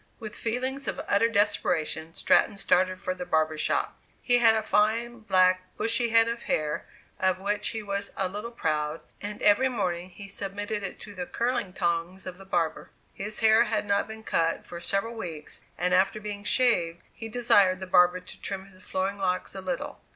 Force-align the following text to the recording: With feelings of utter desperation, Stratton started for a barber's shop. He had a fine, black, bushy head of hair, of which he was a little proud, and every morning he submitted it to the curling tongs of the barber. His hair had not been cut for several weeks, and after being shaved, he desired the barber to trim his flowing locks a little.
With 0.19 0.33
feelings 0.35 0.87
of 0.87 0.99
utter 1.07 1.29
desperation, 1.29 2.15
Stratton 2.15 2.57
started 2.57 2.99
for 2.99 3.11
a 3.11 3.23
barber's 3.23 3.61
shop. 3.61 3.99
He 4.23 4.39
had 4.39 4.55
a 4.55 4.63
fine, 4.63 5.19
black, 5.19 5.61
bushy 5.77 6.09
head 6.09 6.27
of 6.27 6.41
hair, 6.41 6.85
of 7.19 7.39
which 7.39 7.67
he 7.67 7.83
was 7.83 8.11
a 8.17 8.27
little 8.27 8.49
proud, 8.49 9.01
and 9.21 9.43
every 9.43 9.69
morning 9.69 10.09
he 10.09 10.27
submitted 10.27 10.81
it 10.81 10.99
to 11.01 11.13
the 11.13 11.27
curling 11.27 11.71
tongs 11.73 12.25
of 12.25 12.39
the 12.39 12.45
barber. 12.45 12.89
His 13.13 13.41
hair 13.41 13.65
had 13.65 13.85
not 13.85 14.07
been 14.07 14.23
cut 14.23 14.65
for 14.65 14.81
several 14.81 15.13
weeks, 15.13 15.61
and 15.77 15.93
after 15.93 16.19
being 16.19 16.43
shaved, 16.43 17.03
he 17.13 17.29
desired 17.29 17.79
the 17.79 17.85
barber 17.85 18.19
to 18.19 18.41
trim 18.41 18.71
his 18.71 18.81
flowing 18.81 19.19
locks 19.19 19.53
a 19.53 19.61
little. 19.61 20.01